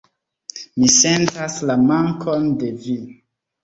[0.77, 3.01] Mi sentas la mankon de vi.